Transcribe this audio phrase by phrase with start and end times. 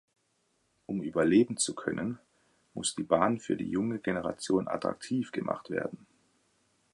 [0.87, 2.17] Um überleben zu können,
[2.73, 6.07] muss die Bahn für die junge Generation attraktiv gemacht werden.